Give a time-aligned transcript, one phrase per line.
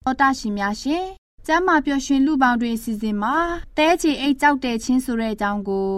[0.04, 1.06] တော်တာရှင်များရှင်
[1.48, 3.36] ကျမ်းမာပျော်ရွှင်လူပေါင်းတွင်အစီအစဉ်မှာ
[3.78, 5.94] တဲချီအိတ်ကြောက်တဲ့ချင်းဆိုတဲ့အကြောင်းကို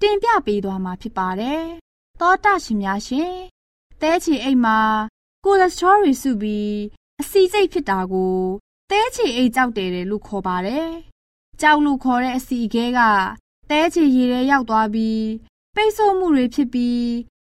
[0.00, 1.62] တင်ပြပေးသွားမှာဖြစ်ပါတယ်
[2.20, 3.32] တောတာရှင်များရှင်
[4.00, 4.78] တဲချီအိတ်မှာ
[5.46, 6.74] ကိုလက်စထရောတွေစုပြီး
[7.20, 8.36] အစီစိတ်ဖြစ်တာကို
[8.90, 10.88] သဲချေအိတ်ကြောက်တယ်လို့ခေါ်ပါတယ်။
[11.60, 13.00] ကြောက်လို့ခေါ်တဲ့အစီအခဲက
[13.70, 15.24] သဲချေရည်ထဲရောက်သွားပြီး
[15.74, 17.04] ပိတ်ဆို့မှုတွေဖြစ်ပြီး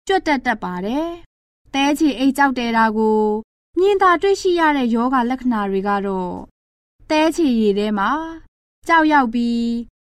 [0.07, 1.07] ကြွတ်တက်တတ်ပါတယ်။
[1.73, 3.21] သဲချေအိတ်ကြောက်တယ်တာကို
[3.79, 6.33] မြင်သာတွေ့ရှိရတဲ့ယောဂလက္ခဏာတွေကတော့
[7.09, 8.11] သဲချေရည်ထဲမှာ
[8.87, 9.65] ကြောက်ရောက်ပြီး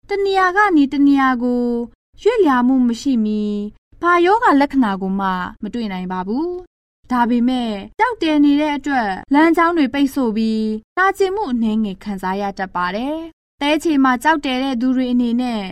[0.09, 1.63] တနေရာကနေတနေရာကို
[2.21, 3.41] ရွေ့လျာမှုမရှိမီ
[4.01, 5.27] ဘာယောဂလက္ခဏာကိုမှ
[5.63, 6.51] မတွေ့နိုင်ပါဘူး
[7.11, 10.65] ဒါပေမဲ့တောက်တယ်နေတဲ့အတွက်လမ်းကြောင်းတွေပိတ်ဆို့ပြီး
[10.97, 13.15] နာကျင်မှုအနှဲငယ်ခံစားရတတ်ပါတယ်။
[13.61, 15.63] တဲချေမှာကြောက်တယ်တဲ့သူတွေအနေနဲ့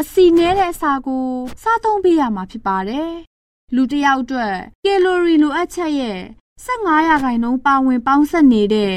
[0.00, 1.26] အစီနဲတဲ့အစာကို
[1.62, 3.10] စားသုံးပေးရမှာဖြစ်ပါတယ်။
[3.74, 6.18] လူတစ်ယောက်အတွက်ကီလိုရီလိုအပ်ချက်ရဲ့
[6.64, 8.94] 15ရာခိုင်နှုန်းပါဝင်ပေါင်းစပ်နေတဲ့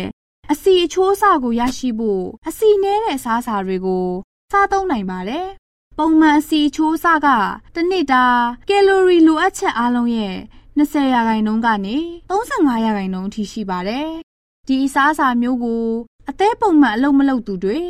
[0.51, 4.07] အစီအချိုးအစာကိုရရှိဖို့အစီနဲတဲ့အစားအစာတွေကို
[4.51, 5.47] စားသုံးနိုင်ပါတယ်။
[5.97, 7.27] ပုံမှန်အစီအချိုးအစာက
[7.75, 8.25] တစ်နှစ်တာ
[8.69, 10.35] ကီလိုရီလိုအပ်ချက်အလုံးရဲ့
[10.79, 11.97] 20ရာခိုင်နှုန်းကနေ
[12.29, 14.07] 35ရာခိုင်နှုန်းအထိရှိပါတယ်။
[14.67, 15.83] ဒီအစားအစာမျိုးကို
[16.29, 17.81] အသေးပုံမှန်အလုပ်မလုပ်သူတွေ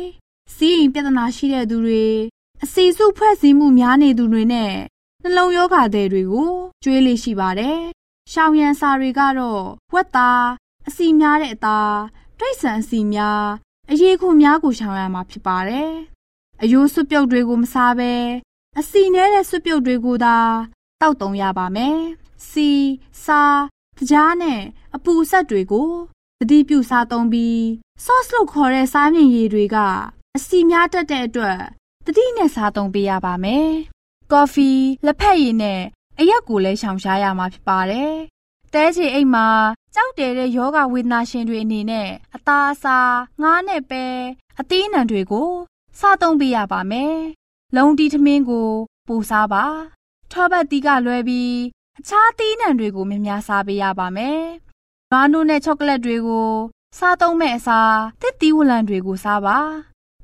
[0.54, 2.06] စီးရင်ပြဿနာရှိတဲ့သူတွေ
[2.62, 4.72] အစီစုဖွဲ့စည်းမှုများနေသူတွေနဲ့
[5.22, 6.50] နှလုံးရောဂါတွေကို
[6.82, 7.78] ကျွေးလေးရှိပါတယ်။
[8.32, 9.62] ရှောင်ရံစာတွေကတော့
[9.94, 10.44] ဝက်သား
[10.88, 11.94] အစီများတဲ့အသား
[12.38, 13.44] တိတ်ဆန်အစီများ
[13.90, 15.90] အရေးခုများကိုရှောင်ရမှာဖြစ်ပါတယ်။
[16.62, 18.12] အယိုးစွပ်ပြုတ်တွေကိုမစားဘဲ
[18.78, 20.36] အစီနေတဲ့စွပ်ပြုတ်တွေကိုသာ
[21.00, 22.00] တောက်တုံရပါမယ်။
[22.50, 22.70] စီ
[23.24, 23.62] စား
[24.10, 24.62] ကြားနဲ့
[24.96, 25.90] အပူဆက်တွေကို
[26.40, 27.58] သတိပြုစားသုံးပြီး
[28.04, 29.76] sauce လို့ခေါ်တဲ့စားမြင်ရည်တွေက
[30.36, 31.60] အစီများတတ်တဲ့အတွက်
[32.04, 33.70] သတိနဲ့စားသုံးပေးရပါမယ်။
[34.32, 34.70] ကော်ဖီ
[35.06, 35.80] လက်ဖက်ရည်နဲ့
[36.18, 38.14] အရက်ကိုလည်းရှောင်ရှားရမှာဖြစ်ပါတယ်။
[38.72, 39.48] တဲချေအိမ်မှာ
[39.94, 42.98] ကြောက်တယ်တဲ့ယောဂဝေဒနာရှင်တွေအနေနဲ့အသားအစာ
[43.42, 44.04] ငါးနဲ့ပဲ
[44.60, 45.50] အသီးအနှံတွေကို
[46.00, 47.16] စားသုံးပေးရပါမယ်။
[47.76, 48.68] လုံတီထမင်းကို
[49.06, 49.64] ပူစားပါ။
[50.32, 51.54] ထောပတ်တီးကလွဲပြီး
[51.98, 54.40] အခြားသီးနှံတွေကိုများများစားပေးရပါမယ်။
[55.10, 56.50] နွားနို့နဲ့ချောကလက်တွေကို
[56.98, 59.58] စားသုံးမဲ့အစားတစ်သီးဝလံတွေကိုစားပါ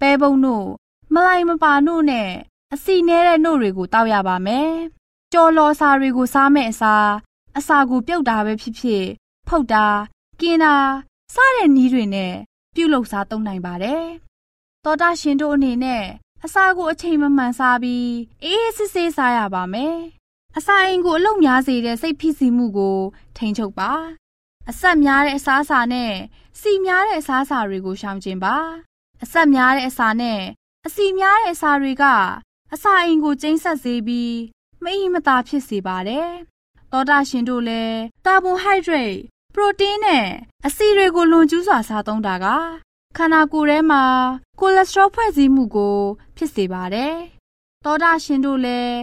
[0.01, 0.67] ပဲပုံနို့
[1.15, 2.31] မလိုက်မပါနို့နဲ့
[2.75, 4.71] အစီနဲတဲ့နို့တွေကိုတောက်ရပါမယ်
[5.33, 7.09] ကြော်လော်စာတွေကိုစားမဲ့အစား
[7.59, 9.05] အစာကိုပြုတ်တာပဲဖြစ်ဖြစ်
[9.49, 9.87] ဖုတ်တာ
[10.41, 10.77] ကင်းတာ
[11.35, 12.33] စတဲ့နည်းတွေနဲ့
[12.75, 14.05] ပြုတ်လုစားသုံးနိုင်ပါတယ်
[14.85, 16.05] သောတာရှင်တို့အနေနဲ့
[16.45, 18.11] အစာကိုအချိန်မမှန်စားပြီး
[18.45, 19.97] အေးအေးဆေးဆေးစားရပါမယ်
[20.57, 22.99] အစာအိမ်ကိုအလုံများစေတဲ့စိတ်ဖိစီးမှုကို
[23.37, 23.93] ထိန်းချုပ်ပါ
[24.71, 26.13] အဆက်များတဲ့အစားအစာနဲ့
[26.61, 28.57] စီများတဲ့အစားအစာတွေကိုရှောင်ကျဉ်ပါ
[29.23, 30.41] အဆက်များတဲ့အစာနဲ့
[30.87, 32.05] အစီများတဲ့အစာတွေက
[32.75, 34.35] အစာအိမ်ကိုကျိန်းဆက်စေပြီး
[34.83, 36.31] မအီမသာဖြစ်စေပါတယ်
[36.93, 39.17] သောတာရှင်တို့လည်းကာဗွန်ဟိုက်ဒရိတ်
[39.55, 40.27] ပရိုတင်းနဲ့
[40.67, 42.47] အဆီတွေကိုလွန်ကျူးစွာစားသုံးတာက
[43.17, 44.05] ခန္ဓာကိုယ်ထဲမှာ
[44.61, 45.99] ကိုလက်စထရောဖွဲ့စည်းမှုကို
[46.37, 47.15] ဖြစ်စေပါတယ်
[47.85, 48.97] သောတာရှင်တို့လည်း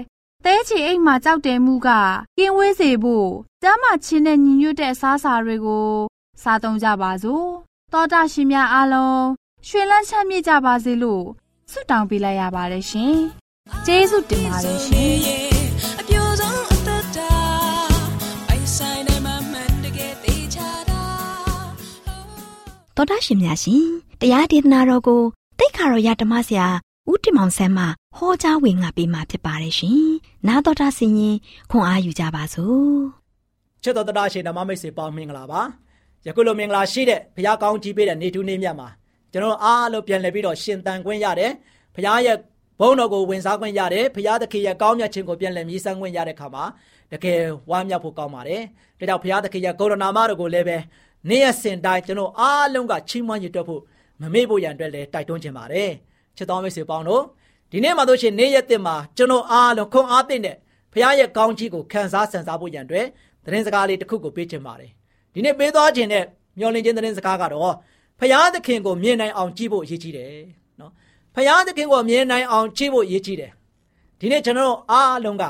[0.45, 1.89] သဲချီအိမ်မှာကြောက်တယ်မှုက
[2.38, 3.30] ကင်းဝေးစေဖို့
[3.63, 5.89] ကျမ်းမာခြင်းနဲ့ညီညွတ်တဲ့အစားအစာတွေကို
[6.42, 7.48] စားသုံးကြပါစို့
[7.94, 9.25] သောတာရှင်များအားလုံး
[9.68, 11.24] ရွှင်လန်းချမ်းမြေ့ကြပါစေလို့
[11.72, 13.18] ဆုတောင်းပေးလိုက်ရပါတယ်ရှင်
[13.86, 15.16] ကျေးဇူးတင်ပါတယ်ရှင်
[16.00, 17.31] အပြိုဆုံးအသက်တာ
[18.48, 20.60] ပိုင်ဆိုင်နိုင်မှမှန်တကယ်သေးချ
[20.90, 21.01] တာ
[22.95, 23.86] သောတာရှင်များရှင်
[24.22, 25.22] တရားဒေသနာတော်ကို
[25.60, 26.68] တိတ်ခါတော်ရဓမ္မဆရာ
[27.12, 27.86] ဦးတင်မောင်ဆန်းမှ
[28.18, 30.07] ဟောကြားဝင်ငါပေးมาဖြစ်ပါတယ်ရှင်။
[30.48, 31.36] နာတော်တာဆင်ရင်
[31.71, 32.98] ခွန်အားယူကြပါစို့။
[33.83, 35.62] ချစ်တော်တရားရှင်ဓမ္မမိတ်ဆွေပေါင်းမင်္ဂလာပါ။
[36.27, 38.88] ယခုလိုမင်္ဂလာရှိတဲ့ဘုရားကောင်းကြီးပေးတဲ့နေထူးနေ့မြတ်မှာ
[39.31, 41.51] ကျွန်တော်အားလုံးပြန်လည်ပြီးတော့ရှင်တန်ခွင့်ရတယ်။
[41.95, 42.38] ဘုရားရဲ့
[42.80, 46.63] ဘုန်းတော်ကိုဝင်စားခွင့်ရတယ်။ဘုရားသခင်ရဲ့ကောင်းမြတ်ခြင်းကိုပြန်လည်မြည်ဆန်းခွင့်ရတဲ့အခါမှာ
[47.12, 47.39] တကယ်
[47.69, 48.62] ဝမ်းမြောက်ဖို့ကောင်းပါတယ်။
[49.00, 50.77] ဒါကြောင့်ဘုရားသခင်ရဲ့ဂုဏနာမတော်ကိုလည်းပဲ
[51.30, 53.81] နေ့ရက်စဉ်တိုင်းကျွန်တော်အားလုံးကချီးမွမ်းရတတ်ဖို့
[54.21, 55.92] မမေ့ဖို့ရန်အတွက်လည်းတိုက်တွန်းခြင်းပါတယ်။
[56.38, 57.24] ချစ်တော်မိတ်ဆွေပေါင်းတို့
[57.72, 60.56] ဒီနေ့မှာတို့ရှင်နေ့ရက်တင်မှာကျွန်တော်အားလုံးခွန်အားသင့်တဲ့
[60.94, 63.07] ဘုရားရဲ့ကောင်းချီးကိုခံစားဆန်စားဖို့ရန်အတွက်
[63.44, 64.92] သတင်းစကားလေးတစ်ခုကိုပေးချင်ပါတယ်
[65.34, 66.24] ဒီနေ့ပေးသွားခြင်းနဲ့
[66.60, 67.75] မျှော်လင့်ခြင်းသတင်းစကားကတော့
[68.19, 70.31] ဘုရားသခင်ကိုမြင်နိုင်အောင်ကြည့်ဖို့အရေးကြီးတယ်
[70.80, 70.92] နော်
[71.36, 73.51] ဘုရားသခင်ကိုမြင်နိုင်အောင်ကြည့်ဖို့အရေးကြီးတယ်
[74.19, 75.44] ဒီနေ့ကျွန်တော်အားလုံးက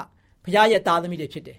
[0.43, 1.57] ဘုရားရဲ့သားသမီးတွေဖြစ်တယ်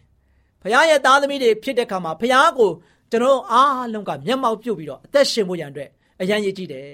[0.62, 2.70] ဘုရားရဲ့သားသမီးတွေဖြစ်တဲ့ခါမှာဘုရားကို
[3.10, 5.90] ကျွန်တော်အားလုံးကမျက်မှောက်ပြုတ်ပြီးတော့အသက်ရှင်ဖို့ရန်အတွက်
[6.20, 6.86] အရန်ရည်ကြည့်တယ်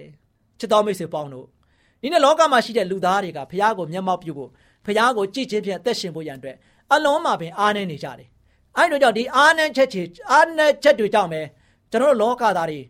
[0.58, 1.46] ချစ်တော်မိတ်ဆွေပေါင်းတို့
[2.04, 4.50] ဒီနေ့လောကမှာရှိတဲ့လူသားတွေကဘုရားကိုမျက်မှောက်ပြုဖို့
[4.84, 6.56] ဘုရားကိုကြည်ချင်းဖြင့်အသက်ရှင်ဖို့ရန်အတွက်
[6.92, 8.28] အလုံးမှာပင်အားနေနေကြတယ်။
[8.76, 11.40] အဲဒီတော့ကြောင့်ဒီအားနေချက်ချေအားနေချက်တွေကြောင့်ပဲ
[11.90, 12.80] ကျွန်တော်တို့လောကသားတွေ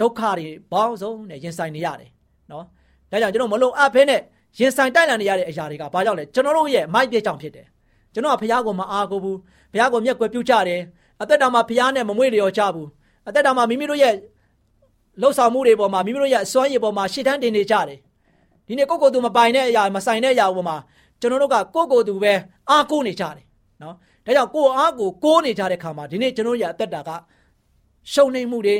[0.00, 2.10] ဒုက္ခတွေပေါင်းစုံနဲ့ရင်ဆိုင်နေရတယ်
[2.50, 2.64] နော်။
[3.10, 4.20] ဒါကြောင့်ကျွန်တော်မလုံအပ်ဖဲနဲ့
[4.58, 7.66] ရင်ဆိုင်တိုက်လန်နေရတဲ့အရာတွေကဘာကြောင့်လဲကျွန်တော်တို့ရဲ့မိုက်ပြကြောင့်ဖြစ်တယ်။
[8.14, 9.38] ကျွန်တော်ကဘုရားကိုမအားကိုဘူး
[9.72, 10.80] ဘုရားကိုမျက်ကွယ်ပြုကြတယ်။
[11.22, 12.88] အသက်တာမှာဘုရားနဲ့မမွေ့လျော်ကြဘူး။
[13.28, 14.14] အသက်တာမှာမိမိတို့ရဲ့
[15.20, 17.98] လှုပ်ဆောင်မှုတွေပေါ်မှာမိမိတို့ရဲ့အစွမ်းရည်ပေါ်မှာရှေ့တန်းတင်နေကြတယ်
[18.66, 20.76] ဒီနေ့ကိုကိုသူမပိုင်တဲ့အရာမဆိုင်တဲ့အရာပေါ်မှာ
[21.20, 22.32] ကျွန်တော်တို့ကကိုကိုသူပဲ
[22.70, 23.44] အားကိုးနေကြတယ်
[23.82, 23.94] နော်
[24.26, 27.10] ဒါကြောင့်ကိုအားကိုကိုးနေကြတဲ့ခါမှာဒီနေ့ကျွန်တော်ရဲ့အသက်တာက
[28.12, 28.76] ရှုံနေမှုတွေ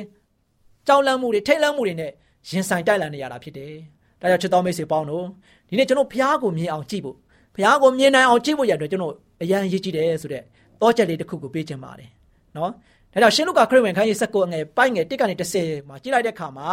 [0.87, 2.11] ကြောက်လန့်မှုတွေထိတ်လန့်မှုတွေနဲ့
[2.49, 3.73] ရင်ဆိုင်တိုက်လန်နေရတာဖြစ်တယ်
[4.21, 5.25] ဒါကြောင့်ချစ်တော်မိတ်ဆွေပေါင်းတို့
[5.69, 7.17] ဒီနေ့ကျွန်တော်ဘုရားကိုမြင်အောင်ကြည့်ဖို့
[7.55, 10.43] ဘုရားကိုမြင်နိုင်အောင်ကြည့်ဖို့ရတဲ့ကျွန်တော်အရန်ရည်ကြည့်တယ်ဆိုတဲ့
[10.81, 12.11] တောချက်လေးတစ်ခုကိုပေးခြင်းပါတယ်
[12.57, 12.71] နော်
[13.13, 16.69] ဒါကြောင့်ရှင်လုကာခရစ်ဝင်ခန်းကြီး၁၉ငယ်ပိုက်ငယ်1ကနေ10မှာကြည့်လိုက်တဲ့အခါမှာ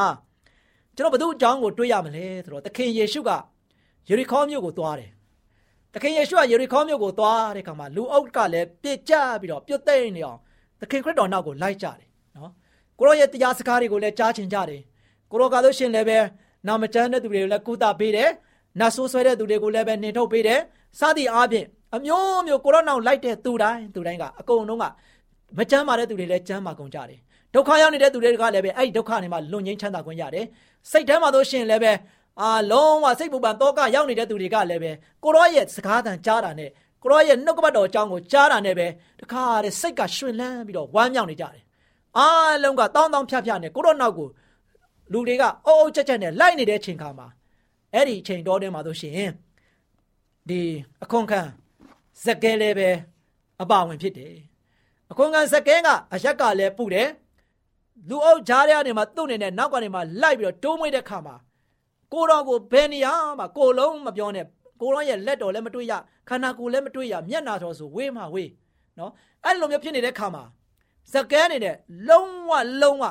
[0.97, 3.31] ကျွန်တော်ဘု து အကြောင်းကိုတွေးရမလဲဆိုတော့သခင်ယေရှုက
[4.09, 5.09] ယေရီခေါမြို့ကိုသွားတယ်
[5.93, 10.39] သခင်ယေရှုကယေရီခေါမြို့ကိုသွားတဲ့ခါမှာလူအုပ်ကလည်းပြစ်ကြပြီးတော့ပြုတ်သိမ့်နေအောင်
[10.79, 12.51] သခင်ခရစ်တော်နောက်ကိုလိုက်ကြတယ်နော်
[12.99, 14.81] ကိုရောရဲ့တရားစကားတွေကိုလည်းကြားချင်ကြတယ်
[15.31, 16.19] ကိုရောကလို့ရှင်လည်းပဲ
[16.67, 18.29] နာမကျန်းတဲ့သူတွေကိုလည်းကုသပေးတယ်
[18.79, 20.59] နတ်ဆိုးဆွဲတဲ့သူတွေကိုလည်းပဲနှင်ထုတ်ပေးတယ်
[20.99, 24.85] စသည်အားဖြင့်အမျိုးမျိုးကိုရောနောက်လိုက်တဲ့သူတိုင်းသူတိုင်းကအကုန်လုံးက
[25.57, 27.19] မကျမ်းမာတဲ့သူတွေလည်းကျမ်းမာကုန်ကြတယ်
[27.53, 30.45] ဒုက္ခရောက်နေတဲ့သူတွေကလည်းပဲအဲ့ဒီဒုက္ခတွေမှာလွန်ငင်းချမ်းသာခွင့်ရတယ်
[30.91, 31.93] စိတ်ထဲမှာတို့ရှင်လည်းပဲ
[32.41, 34.91] အာလုံးဝစိတ်ပူပန်တောကရောက်နေတဲ့သူတွေကလည်းပဲ
[35.23, 36.69] ကိုရောရဲ့စကားသံကြားတာနဲ့
[37.03, 38.87] ကိုရောရဲ့နှုတ်ကပတ်တော်အကြောင်းကိုကြားတာနဲ့ပဲ
[39.19, 41.63] တခါတည်းစိတ်ကရွှင်လန်းပြီးတော့ဝမ်းမြောက်နေကြတယ်
[42.17, 44.27] အားလုံးကတောင်းတောင်းဖြတ်ဖြတ်နဲ့ကိုရောနောက်ကို
[45.11, 47.27] လူတွေကအုပ်အုပ်ချက်ချက်နဲ့လိုက်နေတဲ့ချိန်ခါမှာ
[47.93, 49.31] အဲ့ဒီချိန်တော်ထဲမှာတို့ရှင်
[50.49, 50.61] ဒီ
[51.03, 51.41] အခွန်ခံ
[52.23, 52.89] ဇက်ကဲလည်းပဲ
[53.61, 54.35] အပါဝင်ဖြစ်တယ်
[55.11, 57.09] အခွန်ခံဇက်ကဲကအရက်ကလည်းပူတယ်
[58.09, 61.35] လူအုပ်ကြားထဲကနေမှသူ့အနေနဲ့နောက်ကနေမှလိုက်ပြီးတော့တိုးမွေးတဲ့ခါမှာ
[62.13, 64.45] ကိုတော်ကိုဘယ်နေရာမှာကိုလုံးမပြောနဲ့
[64.81, 65.93] ကိုတော်ရဲ့လက်တော်လည်းမတွေ့ရ
[66.29, 68.49] ခန္ဓာကိုယ်လည်းမတွေ့ရမျက်နာတော်ဆိုဝေးမှဝေး
[68.99, 69.11] နော်
[69.45, 70.43] အဲ့လိုမျိုးဖြစ်နေတဲ့ခါမှာ
[71.13, 71.75] ဇကဲအနေနဲ့
[72.09, 73.05] လုံးဝလုံးဝ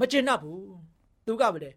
[0.00, 0.62] မကျင်납ဘူး
[1.26, 1.70] သူကပဲလေ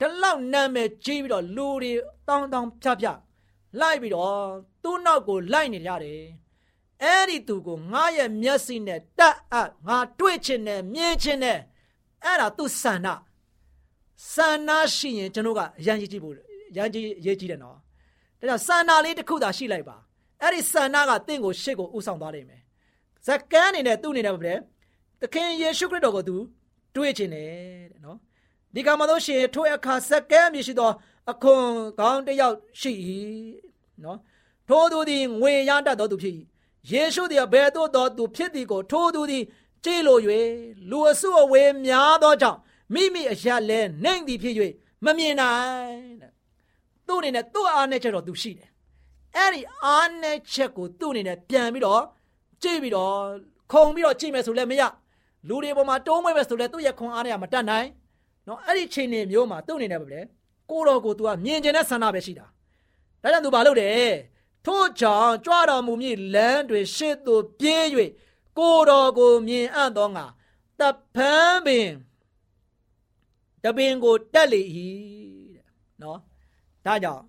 [0.00, 1.92] ဒီလောက်နာမည်ကြီးပြီးတော့လူတွေ
[2.28, 3.06] တောင်းတောင်းဖြဖြ
[3.80, 4.34] လိုက်ပြီးတော့
[4.82, 6.20] သူ့နောက်ကိုလိုက်နေကြတယ်
[7.02, 11.58] အဲ့ဒီသူကိုငါရဲ့မျက်စိနဲ့တက်အပ်ငါတွေ့ချင်တယ်မြင်ချင်တယ်
[12.24, 13.08] အဲ့ဒါသူဆန္ဒ
[14.32, 16.34] ဆန္ဒရှိရင်ကျွန်တော်ကအရန်ကြီးကြည့်ဖို့
[16.76, 17.76] ရန်ကြီးရေးကြည့်တယ်နော်
[18.38, 19.96] ဒါကြောင့်ဆန္ဒလေးတစ်ခုသာရှိလိုက်ပါ
[20.42, 22.60] အဲ့ဒီဆန္ဒကတင့်ကိုရှေ့ကိုဥဆောင်သွားနိုင်မယ်
[23.26, 24.54] ဇကန်းအနေနဲ့သူ့အနေနဲ့ပဲ
[25.20, 26.36] သခင်ယေရှုခရစ်တော်ကိုသူ
[26.94, 27.50] တွေးခြင်းတယ်
[27.92, 28.18] တဲ့နော်
[28.74, 30.90] ဒီကမှာတော့ရှင်ထိုအခါစကဲမြရှိသော
[31.30, 31.66] အခွန်
[32.00, 32.92] ကောင်းတယောက်ရှိ၏
[34.04, 34.18] နော်
[34.68, 36.34] ထိုသူသည်ငွေရတတ်သောသူဖြစ်၏
[36.88, 39.44] ယေရှုသည်ဘယ်သို့သောသူဖြစ်သည်ကိုထိုသူသည်
[39.84, 40.18] ကြည်လို၍
[40.90, 42.58] လူအစုအဝေးများသောကြောင့်
[42.94, 44.54] မိမိအရာလဲနိုင်သည်ဖြစ်၍
[45.04, 46.30] မမြင်နိုင်တဲ့
[47.06, 48.68] သူ့အနေနဲ့သူ့အားနဲ့ချက်တော့သူရှိတယ်
[49.36, 52.02] အဲ့ဒီအားနဲ့ချက်ကိုသူ့အနေနဲ့ပြန်ပြီးတော့
[52.62, 53.14] ကြည့်ပြီးတော့
[53.72, 54.82] ခုံပြီးတော့ကြည့်မယ်ဆိုလည်းမရ
[55.48, 57.88] လူတွေပေါ်မှာတိုးမွေးမယ်ဆိုလည်းသူ့ရဲ့ခွန်အားနဲ့မတတ်နိုင်
[58.46, 60.20] နော်အဲ့ဒီချိန်နေမျိုးမှာသူ့အနေနဲ့ပဲလေ
[60.70, 62.46] ကိုတော်ကို तू ကမြင်ကျင်တဲ့ဆန္ဒပဲရှိတာ
[63.22, 64.12] ဒါကြောင့် तू ဘာလုပ်တယ်
[64.66, 67.84] ထို့ကြောင့်ကြွတော်မူမည်လမ်းတွင်ရှေ့သို့ပြေး၍
[68.58, 70.26] ကိုတော်ကိုမြင်အပ်သောငါ
[70.80, 70.82] တ
[71.14, 71.90] ဖန်းပင်
[73.62, 74.62] တပင်ကိုတက်လေ၏
[75.54, 75.66] တဲ့
[76.02, 76.18] နော်
[76.86, 77.22] ဒါကြောင့်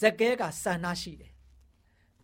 [0.00, 1.32] ဇကဲကဆန္ဒရှိတယ်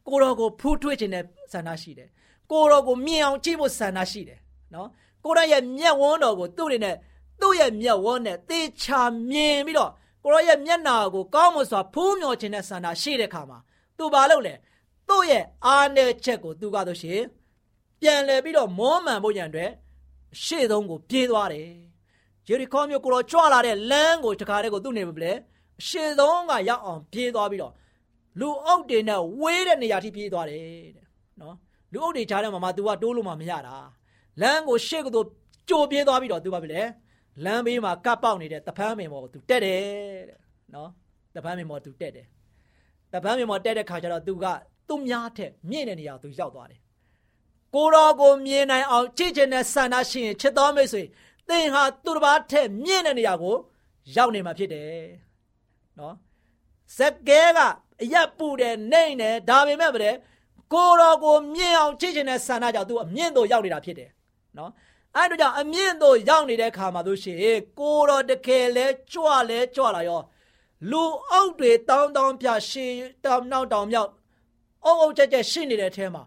[0.06, 2.08] ကိုတော်ကိုဖူးထွေးခြင်းနဲ့ဆန္ဒရှိတယ်
[2.50, 4.38] ကိုတော်ကိုမြင်အောင်ကြည့်ဖို့ဆန္ဒရှိတယ်
[4.74, 4.88] နော်
[5.24, 6.96] ကိုတော်ရဲ့မျက်ဝန်းတော်ကိုသူ့အနေနဲ့
[7.40, 9.90] သူ့ရဲ့မျက်ဝန်းနဲ့သေချာမြင်ပြီးတော့
[10.22, 13.58] ကိုတော်ရဲ့မျက်နာကိုကောင်းမွန်စွာဖူးမြော်ခြင်းနဲ့ဆန္ဒရှိတဲ့ခါမှာ
[13.97, 14.53] သူဘာလုပ်လဲ
[15.07, 17.21] သူ့ရဲ့အားနည်းချက်ကိုသူကဆိုရှင်
[18.01, 19.71] ပြန်လဲပြီးတော့မောမှန်ဖို့ရန်အတွက်
[20.43, 21.69] ရှေ့ဆုံးကိုပြေးသွားတယ်
[22.47, 25.31] ယေရီခေါမြို့ကိုတော့ကြွလာတဲ့လမ်းကိုတခါတည်းကိုသူ့နေမလဲ
[25.79, 27.73] အရှေ့ဆုံးကရောက်အောင်ပြေးသွားပြီးတော့
[28.39, 30.61] လူအုပ်တွေနဲ့ဝေးတဲ့နေရာထိပြေးသွားတယ်
[30.97, 31.05] တဲ့
[31.41, 31.55] နော်
[31.93, 33.75] လူအုပ်တွေကြားထဲမှာမှ तू ကတိုးလို့မှမရတာ
[34.41, 35.19] လမ်းကိုရှေ့ကသူ
[35.69, 36.81] ကြိုပြေးသွားပြီးတော့ तू ပါပြီလေ
[37.45, 39.81] လမ်းဘေးမှာကပ်ပေါက်နေတဲ့တပန်းမင်ပေါ်ကို तू တက်တယ်
[40.29, 40.37] တဲ့
[40.75, 40.89] နော်
[41.35, 42.25] တပန်းမင်ပေါ် तू တက်တယ်
[43.14, 44.44] တပန်းမင်ပေါ်တက်တဲ့ခါကျတော့ तू က
[44.88, 46.80] သူ့များထက်မြင့်တဲ့နေရာ तू ရောက်သွားတယ်
[47.74, 51.02] ကိုတော်ကိုမြင်နိုင်အောင်ကြည့်ချင်တဲ့ဆန္ဒရှိရင်ချစ်တော်မိတ်ဆွေ
[51.48, 53.56] သင်ဟာသူတစ်ပါးထက်မြင့်တဲ့နေရာကို
[54.16, 55.02] ရောက်နေမှာဖြစ်တယ်
[55.98, 56.14] နော်
[56.96, 57.58] ဇက်ကဲက
[58.02, 60.06] အရက်ပူတယ်နှိမ့်တယ်ဒါပေမဲ့ဗျ
[60.72, 64.10] ကိုတော်ကိုမြင်အောင်ကြည့်ချင်တဲ့ဆန္ဒကြောင့်သူအမြင့်တို့ရောက်နေတာဖြစ်တယ်
[64.58, 64.70] နော်
[65.16, 70.20] အဲ့တို့ကြောင့်အမြင့်တို့ရောက်နေတဲ့ခါမှာတို့ရှိရင်ကိုတော်တကယ်လဲကြွလဲကြွလာရော
[70.90, 72.86] လူအုပ်တွေတောင်းတောင်းပြရှေ
[73.24, 74.10] တောင်းနောက်တောင်မြောက်
[74.84, 76.22] အုပ်အုပ်ကြက်ကြက်ရှိနေတဲ့အထဲမှာ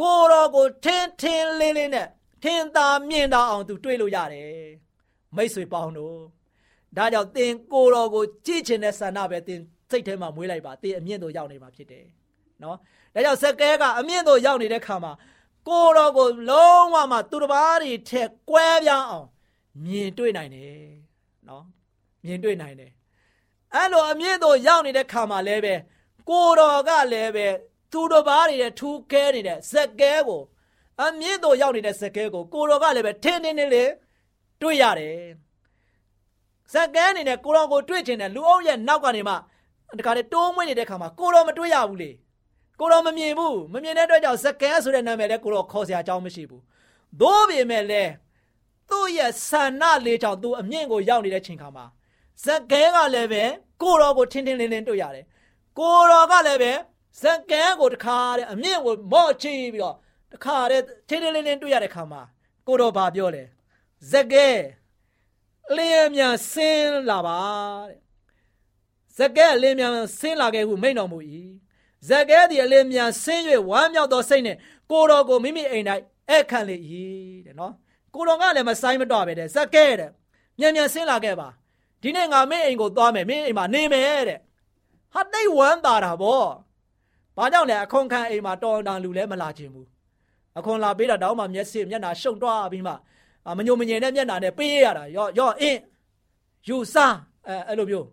[0.00, 2.08] ကိုတော်ကိုထင်းထင်းလေးလေးနဲ့
[2.42, 4.50] ထင်းသာမြင့်တာအောင်သူတွေးလို့ရတယ်
[5.36, 6.16] မိတ်ဆွေပေါင်းတို့
[6.96, 9.60] ဒါကြောင့်သင်ကိုတော်ကိုကြည့်ချင်တဲ့ဆန္ဒပဲသင်
[9.90, 12.04] စိတ်ထဲမှာမွေးလိုက်ပါသင်အမြင့်တို့ရောက်နေမှာဖြစ်တယ်
[12.62, 12.76] နော်
[13.14, 15.12] ဒါကြောင့်ဇက်ကဲကအမြင့်တို့ရောက်နေတဲ့ခါမှာ
[15.68, 19.26] ကိုတော်ကိုလုံးဝမှသူတစ်ပါးတွေထက်ကွဲပြားအောင်
[19.84, 20.86] မြင်တွေ့နိုင်တယ်
[21.48, 21.64] နော်
[22.24, 22.90] မြင်တွေ့နိုင်တယ်
[23.74, 25.74] အဲ့လိုအမြင့်တို့ရောက်နေတဲ့ခါမှာလည်းပဲ
[26.28, 27.46] ကိုတော်ကလည်းပဲ
[27.92, 30.42] သူတစ်ပါးတွေထူးကဲနေတဲ့ဇက်ကဲကို
[31.02, 33.90] အမြင့်တို့ရောက်နေတဲ့ဇက်ကဲကိုကိုတော်ကလည်းပဲထင်းထင်းလေးလေး
[34.60, 35.16] တွေ့ရတယ်
[36.72, 39.34] ဇက်ကဲအနေနဲ့ကိုတော်ကိုတွေ့ချင်တယ်လူအုပ်ရဲ့နောက်ကနေမှ
[39.98, 42.10] တခါတည်းတိုးမွေးနေတဲ့ခါမှာကိုတော်မတွေ့ရဘူးလေ
[42.80, 46.62] ကိုတော်မမြင်ဘူးမမြင်တဲ့အတွက်ကြောင့်ဇကဲဆိုတဲ့နာမည်လည်းကိုတော်ခေါ်စရာအကြောင်းမရှိဘူး
[47.20, 48.12] သို့ပေမဲ့လည်း
[48.90, 51.84] သူ့ရဲ့ဆန္ဒလေးကြောင့်သူအမြင့်ကိုရောက်နေတဲ့ချိန်ခါမှာ
[52.44, 53.44] ဇကဲကလည်းပဲ
[53.82, 55.24] ကိုတော်ကိုထင်းထင်းလင်းလင်းတွေ့ရတယ်
[55.78, 56.72] ကိုတော်ကလည်းပဲ
[57.20, 59.96] ဇကဲကိုတခါတဲ့အမြင့်ကိုမော့ချပြီးတော့
[60.32, 62.22] တခါတဲ့ထင်းထင်းလင်းလင်းတွေ့ရတဲ့ခါမှာ
[62.66, 63.44] ကိုတော်ဘာပြောလဲ
[64.10, 64.48] ဇကဲ
[65.76, 67.40] လျင်မြန်ဆင်းလာပါ
[67.88, 68.00] တဲ့
[69.18, 71.18] ဇကဲလင်းမြန်ဆင်းလာခဲ့ဟုမိန့်တော်မူ၏
[72.08, 74.58] ဇကဲသည်အလင်းမြန်ဆင်း၍ဝမ်းမြောက်သောစိတ်နှင့်
[74.90, 75.84] ကိုတော်ကိုမိမိအိမ်၌
[76.30, 76.76] အဲ့ခံလေ၏
[77.46, 77.72] တဲ့နော်
[78.14, 80.10] ကိုတော်ကလည်းမဆိုင်မတော့ပဲတဲ့ဇကဲတဲ့
[80.58, 81.48] မြန်မြန်ဆင်းလာခဲ့ပါ
[82.06, 84.38] ဒီနေ့ငါမင်းအိမ်ကိုသွားမယ်မင်းအိမ်မှာနေမယ်တဲ့
[85.14, 86.44] ဟာတိတ်ဝမ်းသာတာဗော
[87.36, 89.88] ဘာကြောင့်လဲအခွန်ခံအိမ်မှာတော်တန်လူလဲမလာခြင်းဘူး
[90.58, 92.92] အခွန်လာပေးတာတောင်းမှမျက်စိမျက်နှာရှုံတွားပြီးမှ
[93.58, 95.80] မညိုမငြင်တဲ့မျက်နှာနဲ့ပေးရတာရော့ရော့အင်း
[96.68, 97.16] ယူစား
[97.48, 98.06] အဲအဲ့လိုမျိုး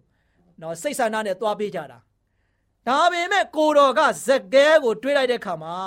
[0.62, 1.98] နော်စိတ်ဆန္ဒနဲ့သွားပေးကြတာ
[2.88, 5.78] ဒါပေမဲ့ကိုတော်ကဇက်ကဲကိုတွေးလိုက်တဲ့အခါမှာ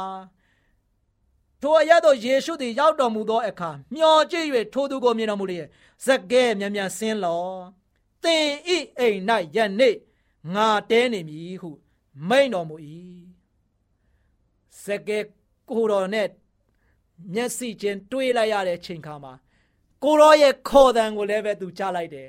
[1.63, 5.69] ထိုအရသောယေရှုသည်ရောက်တော်မူသောအခါမျောကြည့်၍ထိုသူကိုမြင်တော်မူလျက်
[6.07, 7.47] ဇက်ကဲမြန်မြန်ဆင်းလော
[7.85, 7.86] သ
[8.35, 9.21] င်ဤအိမ်၌
[9.57, 9.97] ယနေ့
[10.55, 11.71] ငါတဲနေမည်ဟု
[12.29, 12.77] မိန်တော်မူ၏
[14.83, 15.19] ဇက်ကဲ
[15.71, 16.29] ကိုတော်နဲ့
[17.35, 19.33] မျက်စိချင်းတွေးလိုက်ရတဲ့ချိန်ခါမှာ
[20.03, 22.29] ကိုရောရဲ့ခေါ်တံကိုလည်းပဲသူကြားလိုက်တယ်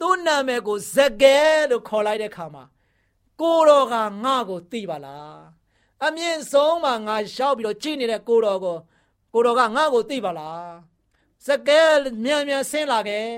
[0.00, 1.36] သူ့နာမည်ကိုဇက်ကဲ
[1.70, 2.64] လို့ခေါ်လိုက်တဲ့ခါမှာ
[3.40, 5.40] ကိုတော်ကငါ့ကိုသိပါလား
[6.06, 8.76] အမြင့်ဆုံးမှာငါရှောက်ပြီးတော့ကြည်နေတဲ့ကိုတော်ကို
[9.32, 10.72] ကိုတော်ကငါ့ကိုသိပါလား
[11.46, 11.80] စကဲ
[12.24, 13.28] မြန်မြန်ဆင်းလာခဲ့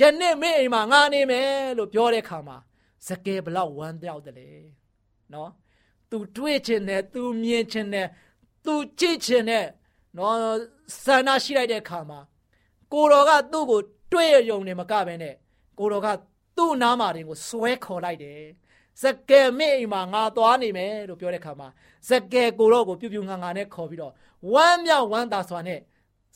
[0.00, 1.48] ယနေ့မင်းအိမ်မှာငါနေမယ်
[1.78, 2.56] လို့ပြောတဲ့ခါမှာ
[3.08, 4.50] စကယ်ဘလောက်ဝမ်းတောက်တယ်လေ
[5.32, 5.50] နော်
[6.10, 8.08] သူတွေ့ချင်တယ်သူမြင်ချင်တယ်
[8.64, 9.66] သူကြည့်ချင်တယ်
[10.16, 10.36] နော်
[11.04, 12.20] ဆန္ဒရှိလိုက်တဲ့ခါမှာ
[12.92, 13.80] ကိုတော်ကသူ့ကို
[14.12, 15.34] တွေ့ရုံနဲ့မကဘဲနဲ့
[15.78, 16.08] ကိုတော်က
[16.56, 18.40] သူ့နားမှာတင်ကိုစွဲခေါ်လိုက်တယ်
[19.02, 21.68] စကယ်မင်းအိမ်မှာငါသွားနေမယ်လို့ပြောတဲ့ခါမှာ
[22.08, 24.12] စကယ်ကိုတော့ကိုပြူပြူငါငါနဲ့ခေါ်ပြီးတော့
[24.52, 25.80] ဝမ်းမြောက်ဝမ်းသာစွာနဲ့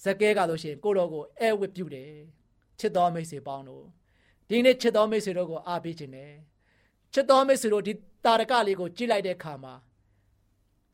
[0.05, 2.09] စကယ်ကလို့ရှိရင်ကိုတော့ကိုအဲဝစ်ပြုတ်တယ်
[2.81, 3.85] ချစ်တော်မိတ်ဆွေပေါင်းတို့
[4.49, 6.33] ဒီနေ့ချစ်တော်မိတ်ဆွေတို့ကိုအားပေးခြင်းနဲ့
[7.15, 7.93] ချစ်တော်မိတ်ဆွေတို့ဒီ
[8.25, 9.75] တာရကလေးကိုကြည့်လိုက်တဲ့အခါမှာ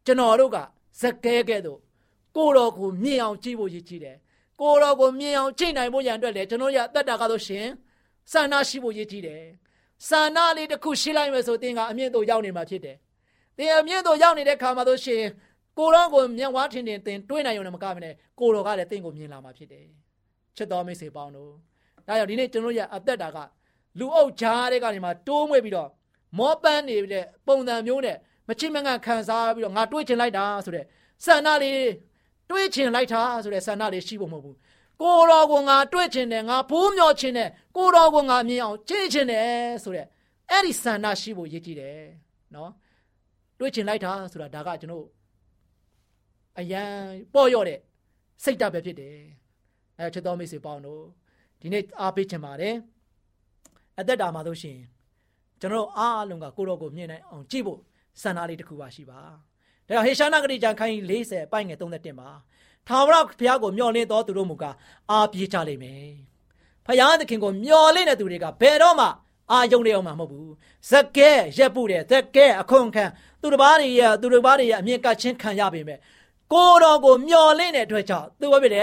[0.07, 0.59] ကျွန်တော်တို့က
[1.01, 1.79] ဇကဲကဲ့သို့
[2.37, 4.17] ကိုတော်ကိုမြင်အောင်ကြည့်ဖို့ရည်ကြည်တယ်
[4.61, 7.67] ကိုတော်ကိုမြင်အောင်ကြည့်နိုင်ဖို့ရန်အတွက်လေကျွန်တော်ရအသက်တာကဆိုရှင်
[8.33, 9.43] စာနာရှိဖို့ရည်ကြည်တယ်
[10.09, 12.97] စာနာလေးတစ်ခုရှိလိုက်မယ်ဆိုသင်ကအမြင့်တို့ရောက်နေမှာဖြစ်တယ်
[13.59, 15.23] သင်အမြင့်တို့ရောက်နေတဲ့ခါမှာဆိုရှင်
[15.79, 19.87] ကိုတော်ကိုမျက်ဝါးထင်ထင်သင်တွေးနိုင်ရုံနဲ့မကမနဲ့ကိုတော်ကလည်းသင်ကိုမြင်လာမှာဖြစ်တယ်
[20.57, 21.53] ချစ်တော်မိတ်ဆွေပေါင်းတို့
[22.07, 23.39] ဒါကြောင့်ဒီနေ့ကျွန်တော်ရအသက်တာက
[23.99, 25.91] လူအုပ်ကြားတဲ့ကနေမှတိုးမွေ့ပြီးတော့
[26.39, 28.17] မောပန်းနေတဲ့ပုံစံမျိုးနဲ့
[28.49, 30.85] မချစ်မငန်ခံစားပြီးတော့ငါတွေးချင်လိုက်တာဆိုတဲ့
[31.25, 31.87] ဆန္ဒလေး
[32.51, 34.57] တွေးချင်လိုက်တာဆိုတဲ့ဆန္ဒလေးရှိဖို့မဟုတ်ဘူး
[35.03, 39.49] ကိုတော်ကိုငါတွေးချင်တယ်ငါဖိုးမြော်ချင်တယ်ကိုတော်ကိုငါမြင်အောင်ကြည့်ချင်တယ်
[39.85, 40.07] ဆိုတဲ့
[40.51, 42.01] အဲ့ဒီဆန္ဒရှိဖို့ရည်ကြည်တယ်
[42.55, 42.71] နော်
[43.59, 45.07] တွေးချင်လိုက်တာဆိုတာဒါကကျွန်တော်
[46.59, 46.91] အရန်
[47.35, 47.79] ပေါ့ရော့တဲ့
[48.45, 49.17] စိတ်ဓာတ်ပဲဖြစ်တယ်
[49.99, 51.03] အဲချစ်တော်မိတ်ဆွေပေါင်းတို့
[51.61, 52.75] ဒီနေ့အားပေးချင်ပါတယ်
[53.99, 54.79] အသက်တာမှာဆိုရှင်
[55.61, 57.81] ကျွန်တော်အားအလုံးကကိုရောကိုမြင်နိုင်အောင်ကြည့်ဖို့
[58.23, 59.33] စံနာလေးတစ်ခုပါရှိပါဒါ
[59.89, 62.29] ကြောင့်ဟေရှာနာဂရိကျမ်းခိုင်း40ပိုက်ငယ်31မှာ
[62.89, 64.75] ထာဝရဘုရားကိုမျှော်လင့်တော်သူတို့မူကား
[65.11, 66.09] အားပြေးကြလိမ့်မယ်
[66.87, 69.07] ဖယားသခင်ကိုမျှော်လင့်တဲ့သူတွေကဘယ်တော့မှ
[69.51, 70.53] အာယုံနေအောင်မှာမဟုတ်ဘူး
[70.91, 73.05] ဇကဲရက်ပုတဲ့ဇကဲအခွန်ခံ
[73.41, 75.99] သူတစ်ပါးတွေရသူတစ်ပါးတွေရအမြင့်ကချင်းခံရပေမဲ့
[76.53, 78.83] ကိုတော်ကိုမျှော်လင့်တဲ့အတွက်ကြောင့်သူဘာဖြစ်လဲ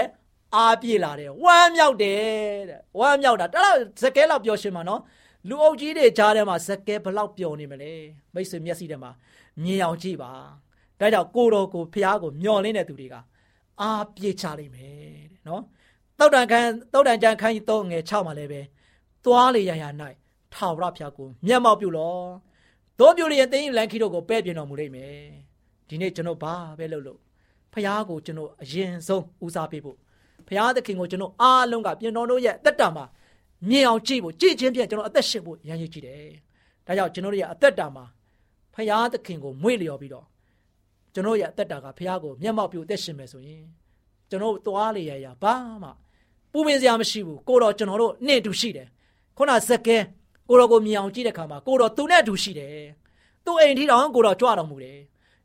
[0.54, 2.22] အားပြေလာတယ်ဝမ်းမြောက်တယ်
[2.70, 5.00] တဲ့ဝမ်းမြောက်တာတလားဇကဲလောက်ပြောရှင်မှာနော်
[5.48, 7.92] လူအုပ်ကြီးတွေကြားထဲမှာဇကဲဘလောက်ပျော်နေမလဲ
[8.34, 9.10] မိတ်ဆွေမျက်စိထဲမှာ
[9.62, 10.32] မြင်အောင်ကြည့်ပါ
[11.00, 13.14] ဒါကြောင့်ကိုတော်ကိုဖះကိုမျောလင်းတဲ့သူတွေက
[13.80, 14.94] အားပြေချလိမ့်မယ်
[15.32, 15.62] တဲ့နော်
[16.18, 18.60] တောက်တန်ခန်းတောက်တန်ကြံခန်းကြီးတော့ငယ်6မှာလည်းပဲ
[19.24, 19.84] သွားလေရရ၌
[20.54, 22.16] ထာဝရဖះကိုမျက်မှောက်ပြုလော
[22.98, 25.16] တို့ပြုလျင်တင်းလန်ခီတို့ကိုပဲ့ပြင်တော်မူလိမ့်မယ်
[25.88, 27.18] ဒီနေ့ကျွန်တော်ဘာပဲလုပ်လို့
[27.72, 29.96] ဖះကိုကျွန်တော်အရင်ဆုံးဦးစားပေးဖို့
[30.48, 33.04] ဖះသခင်ကိုကျွန်တော်အားလုံးကပြင်တော်တို့ရဲ့တက်တာမှာ
[33.68, 36.30] မြင်အောင်ကြည့်ဖို့ကြည့်ချင်းဖြင့်ကျွန်တော်အသက်ရှင်ဖို့ရမ်းရည်ကြည့်တယ်။
[36.86, 38.04] ဒါကြောင့်ကျွန်တော်တို့ရဲ့အသက်တာမှာ
[38.74, 40.26] ဖရာသခင်ကိုမွေ့လျော်ပြီးတော့
[41.14, 43.64] ကျွန်တော်ရဲ့အသက်တာကဖရာကိုမျက်မှောက်ပြုအသက်ရှင်မယ်ဆိုရင်
[44.30, 45.90] ကျွန်တော်သွားလေရရဘာမှ
[46.52, 48.88] ပူပင်စရာမရှိဘူးကိုတော့ကျွန်တော်တို့နဲ့တူရှိတယ်
[49.36, 49.96] ခုနဇက်ကဲ
[50.48, 52.86] ကိုတော့ကိုမြင်အောင်ကြည့်တဲ့ခါမှာကိုတော့သူနဲ့တူရှိတယ်
[53.44, 54.98] သူ့အိမ်ထီတောင်ကိုတော့ကြွတော်မူတယ်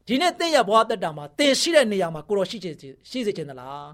[0.08, 2.76] ဒီနေ့တင့်ရဲ့ဘဝတက်တာမှာတင်ရှိတဲ့နေရာမှာကိုတော့ရှိချင်
[3.10, 3.88] ရှိစေချင်သလား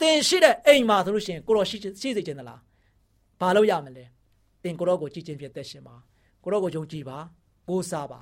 [0.00, 2.60] တင်ရှိတဲ့အိမ်မှာဆိုလို့ရှိရင်ကိုတော့ရှိရှိစေချင်သလား
[3.40, 4.04] ဘာလို့ရမလဲ
[4.62, 5.96] သင်ကိုရောကိုကြည်ချင်းဖြစ်သက်ရှင်ပါ
[6.44, 7.18] ကိုရောကိုယုံကြည်ပါ
[7.68, 8.20] ကိုးစားပါ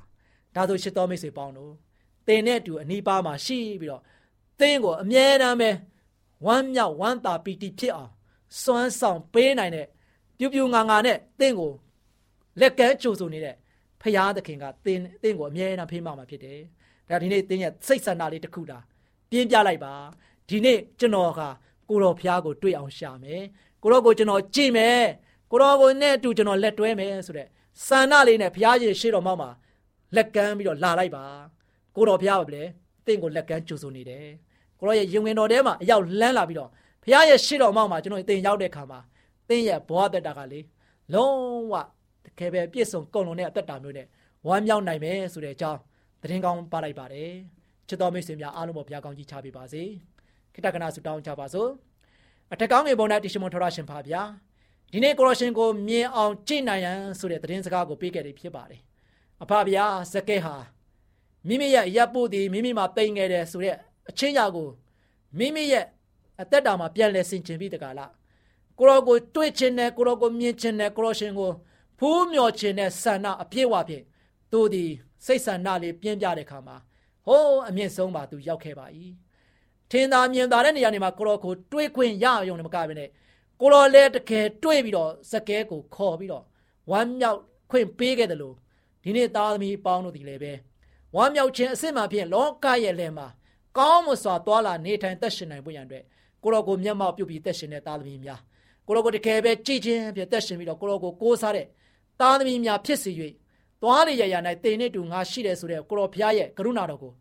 [0.54, 1.72] ဒါဆိုရှစ်တော်မိတ်ဆွေပေါင်းတို့
[2.26, 4.02] သင်နဲ့အတူအနီးပါးမှာရှိပြီးတော့
[4.60, 5.70] သင်ကိုအမြဲတမ်းပဲ
[6.46, 8.10] ဝမ်းမြောက်ဝမ်းသာပီတိဖြစ်အောင်
[8.62, 9.86] စွမ်းဆောင်ပေးနိုင်တဲ့
[10.38, 11.72] ပြူပြူငါငါနဲ့သင်ကို
[12.60, 13.54] လက်ကမ်းကြိုဆိုနေတဲ့
[14.02, 16.60] ဖရာသခင်ကသင်သင်ကိုအမြဲတမ်းဖေးမှမှာဖြစ်တယ်
[17.08, 18.78] ဒါဒီနေ့သင်ရဲ့စိတ်ဆန္ဒလေးတစ်ခုတာ
[19.30, 19.94] ပြင်းပြလိုက်ပါ
[20.48, 21.40] ဒီနေ့ကျွန်တော်က
[21.88, 23.42] ကိုတော်ဖရာကိုတွေ့အောင်ရှာမယ်
[23.82, 25.02] ကိုရောကိုကျွန်တော်ကြည့်မယ်
[25.50, 27.48] ကိုရောကိုနဲ့အတူကျွန်တော်လက်တွဲမယ်ဆိုတဲ့
[27.86, 29.50] ဆန္ဒလေးနဲ့ဘုရားရှင်ရှေ့တော်မှောက်မှာ
[30.16, 31.24] လက်ကမ်းပြီးတော့လာလိုက်ပါ
[31.96, 32.62] ကိုတော်ဘုရားပါလေ
[33.06, 34.26] တင့်ကိုလက်ကမ်းကြိုဆိုနေတယ်
[34.78, 36.70] ကိုရောရဲ့ယုံငင်တော်ထဲမှာအရောက်လန်းလာပြီးတော့
[37.04, 39.00] ဘုရားရဲ့ရှေ့တော်မှောက်မှာကျွန်တော်တင်ရောက်တဲ့ခါမှာ
[39.48, 40.60] တင်းရဲ့ဘဝတက်တာကလေ
[41.14, 41.36] လုံး
[41.72, 41.74] ဝ
[42.24, 44.06] တကယ်ပဲပြည့်စုံကုန်လုံးတဲ့အသက်တာမျိုးနဲ့
[44.46, 45.80] ဝမ်းမြောက်နိုင်မယ်ဆိုတဲ့အကြောင်း
[46.22, 47.32] သတင်းကောင်းပါလိုက်ပါတယ်
[47.88, 49.82] ချစ်တော်မိတ်ဆွေများအားလုံးပေါ်ဘုရားကောင်းကြီးချပေးပါစေ
[50.58, 51.70] ခိတ္တကနာဆုတောင်းကြပါစို့
[52.52, 54.22] အထက်ကောင်းငယ်ပေါ်၌တရှိမွန်ထောရရှင်ပါဗျာ
[54.92, 58.80] ဒီနေ့ကိုရရှင်ကိုမြင်အောင်ကြည့်နိုင်ရန်ဆိုတဲ့သတင်းစကားကိုပေးခဲ့တယ်ဖြစ်ပါတယ်
[59.42, 60.54] အဖဗျာဇကဲဟာ
[61.48, 63.76] မိမိရဲ့ရပ်ဖို့ဒီမိမိမှာတိမ်ခဲ့တယ်ဆိုတဲ့
[64.08, 64.68] အချင်းညာကို
[65.38, 65.84] မိမိရဲ့
[66.42, 68.12] အသက်တာမှာပြန်လဲဆင်ခြင်ပြီးတကားလား
[68.78, 71.50] ကိုရောကိုတွေ့ခြင်းနဲ့ကိုရောကိုမြင်ခြင်းနဲ့ကိုရောရှင်ကို
[71.98, 74.04] ဖူးမြော်ခြင်းနဲ့ဆန္ဒအပြည့်ဝဖြင့်
[74.52, 74.84] သူဒီ
[75.26, 76.76] စိတ်ဆန္ဒလေးပြင်းပြတဲ့ခါမှာ
[77.26, 78.86] ဟိုးအမြင့်ဆုံးပါသူရောက်ခဲ့ပါ၏
[79.90, 83.08] ထင်သာမြင်သာတဲ့နေရာတွေမှာကိုရောကိုတွေးခွင့်ရအောင်လည်းမကဘဲနဲ့
[83.60, 86.44] ကိုရောလည်းတကယ်တွေးပြီးတော့စကဲကိုခေါ်ပြီးတော့
[86.90, 87.38] ဝမ်းမြောက်
[87.70, 88.54] ခွင့်ပေးခဲ့တယ်လို့
[89.02, 90.52] ဒီနေ့သားသမီးပေါင်းတို့ဒီလည်းပဲ
[91.16, 93.26] ဝမ်းမြောက်ခြင်းအစစ်မှဖြင့်လောကရဲ့လယ်မှာ
[93.78, 96.04] ကောင်းမွန်စွာသွာလာနေထိုင်သက်ရှင်နိုင်ဖို့ရန်အတွက်
[96.42, 98.40] ကိုရောကိုမျက်မှောက်ပြုပြီးသက်ရှင်တဲ့သားသမီးများ
[98.86, 101.66] ကိုရောကိုတကယ်ပဲကြည်ချင်းဖြင့်သက်ရှင်ပြီးတော့ကိုရောကိုကိုးစားတဲ့
[102.20, 103.10] သားသမီးများဖြစ်စေ၍
[103.82, 107.12] သွားလေရရ၌တင်နေတူငါရှိတယ်ဆိုတဲ့ကိုရောဖျားရဲ့ကရုဏာတော်ကို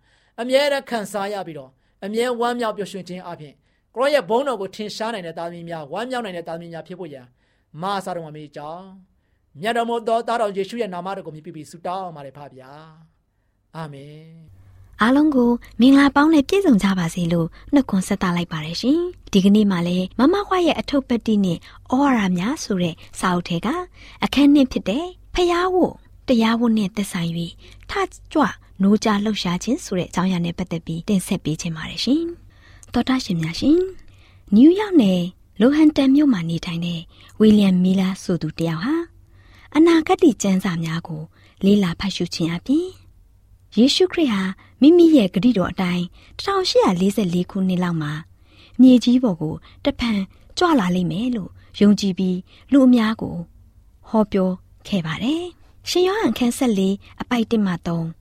[0.41, 1.71] အမြဲတမ်းခံစားရပြီးတော့
[2.05, 3.53] အမြဲဝမ်းမြောက်ပျော်ရွှင်ခြင်းအပြင်
[3.95, 7.25] ကိုရောရဲ့ဘုန်းတော်ကိုထင်ရှားနိုင်တဲ့သားသမီးများဝမ်းမြောက်နိုင်တဲ့သားသမီးများဖြစ်ဖို့ရန်
[7.81, 8.86] မာစာတော်မှာမိကြောင်း
[9.62, 12.71] မြတ်တော်မတော်သားတော်ယေရှုရဲ့နာမတော်ကိုမြည်ပြီးဆုတောင်းပါတယ်ဖပါဗျာ
[13.75, 14.27] အာမင်
[15.01, 15.49] အားလုံးကို
[15.81, 18.99] မင်္ဂလာပေါင်းနဲ့ပြည့်စုံကြပါစေလို့နှုတ်ခွန်းဆက်သလိုက်ပါတယ်ရှင်
[19.31, 23.67] ဒီကနေ့မှလည်းမမခွားရဲ့အထုပ်ပတ်တိနဲ့ဩဝါဒများဆိုတဲ့စာအုပ်ထဲက
[24.23, 25.05] အခန်းနှစ်ဖြစ်တဲ့
[25.36, 25.93] ဖျားဝတ်
[26.27, 27.31] တရားဝတ်နဲ့သက်ဆိုင်၍
[27.89, 27.91] ထ
[28.33, 28.43] ကြွ
[28.81, 32.23] နိုးကြလှုပ်ရှားခြင်းဆိုတဲ့အကြောင်းအရာနဲ့ပတ်သက်ပြီးတင်ဆက်ပေးခြင်းပါတယ်ရှင်။
[32.93, 33.79] သောတာရှင်များရှင်
[34.55, 35.21] နယူးယောက်နယ်
[35.59, 37.01] လိုဟန်တန်မြို့မှာနေထိုင်တဲ့
[37.39, 38.95] ဝီလျံမီလာဆိုသူတယောက်ဟာ
[39.75, 41.21] အနာဂတ်ကျမ်းစာများကို
[41.65, 42.87] လေးလာဖတ်ရှုခြင်းအပြင်
[43.77, 44.41] ယေရှုခရစ်ဟာ
[44.81, 46.03] မိမိရဲ့ဂရုတော်အတိုင်း
[46.43, 48.13] 1844ခုနှစ်လောက်မှာ
[48.81, 50.19] မြေကြီးပေါ်ကိုတဖန်
[50.57, 52.37] ကြွလာလိမ့်မယ်လို့ယုံကြည်ပြီး
[52.71, 53.35] လူအများကို
[54.09, 54.49] ဟောပြော
[54.87, 55.43] ခဲ့ပါတယ်။
[55.89, 58.16] ရှင်ယောဟန်ခန်းဆက်လေးအပိုက်တစ်မှ3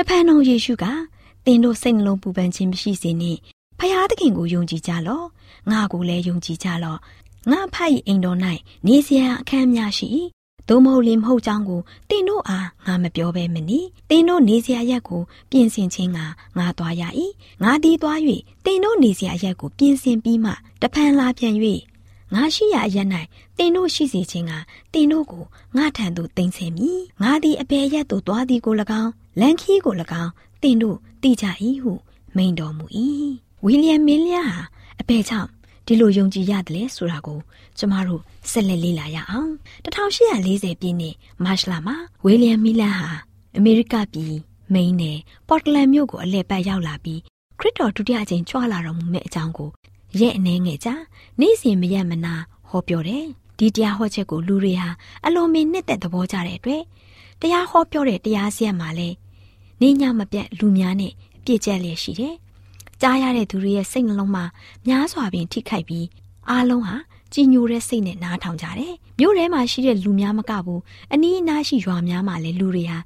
[0.00, 0.84] တဖန်တော်ယေရှုက
[1.44, 3.38] သင်တို့စိတ်နှလုံးပူပန်ခြင်းမရှိစေနှင့်
[3.78, 5.26] ဖယားသခင်ကိုယုံကြည်ကြလော့
[5.70, 6.98] ငါကိုလည်းယုံကြည်ကြလော့
[7.50, 8.38] ငါဖတ်၏အိမ်တော်၌
[8.86, 10.06] နေစရာအခန်းများရှိ၏
[10.68, 11.80] သို့မဟုတ်လေမဟုတ်ကြောင်းကို
[12.10, 13.80] တင်တို့အားငါမပြောဘဲမနီ
[14.10, 16.18] တင်တို့နေစရာရက်ကိုပြင်ဆင်ခြင်းက
[16.58, 17.02] ငါသွားရ၏
[17.62, 18.18] ငါဒီသွား၍
[18.64, 21.54] တင်တို့နေစရာရက်ကိုပြင်ဆင်ပြီးမှတဖန်လာပြန်၍
[22.34, 23.08] ငါရှိရာအရက်၌
[23.58, 24.52] တင်တို့ရှိစေခြင်းက
[24.92, 25.44] တင်တို့ကို
[25.76, 31.44] ငါထံသို့တင်ဆက်မည်ငါသည်အပေရက်သို့သွားသည်ကို၎င်း လန်ခီကို၎င်းတင်တို့သိကြ၏
[31.82, 31.92] ဟု
[32.36, 32.84] မိန်တော်မူ၏
[33.64, 34.58] ဝီလျံမင်းလျာဟာ
[35.00, 35.48] အပေကြောင့်
[35.86, 37.38] ဒီလိုယုံကြည်ရတယ်လဲဆိုတာကို
[37.78, 39.50] ကျမတို့ဆက်လက်လေ့လာရအောင်
[39.84, 43.10] 1840ပြည့်နှစ်မတ်လမှာဝီလျံမီလန်ဟာ
[43.56, 44.34] အမေရိကပြည်
[44.74, 47.20] မိန်းနယ်ပေါ်တလန်မြို့ကိုအလဲပတ်ရောက်လာပြီး
[47.58, 49.70] ခရစ်တော်ဒုတိယအကြိမ်ကြွလာတော်မူမယ့်အကြောင်းကို
[50.20, 50.88] ရဲ့အနေငယ်ကြ
[51.40, 52.34] နေ့စဉ်မရက်မနာ
[52.68, 53.26] ဟောပြောတယ်
[53.58, 54.88] ဒီတရားဟောချက်ကိုလူတွေဟာ
[55.24, 56.82] အလွန်မင်းနှစ်သက်သဘောကြတဲ့အတွက်
[57.40, 59.08] တရားဟောပြောတဲ့တရားစီရင်မှာလဲ
[59.82, 61.12] နေညမပြတ်လူများနဲ့
[61.44, 62.34] ပြည့်ကျက်လျက်ရှိတယ်
[63.02, 64.44] ကြားရတဲ့သူတွေရဲ့စိတ်နှလုံးမှာ
[64.88, 66.06] များစွာပင်ထိခိုက်ပြီး
[66.50, 66.96] အားလုံးဟာ
[67.34, 72.98] ကြည်ညိုတဲ့စိတ်နဲ့နားထောင်ကြတယ်။မြို့ထဲမှာရှိတဲ့လူများမကဘူးအနီးအနားရှိရွာများမှာလည်းလူတွေဟာ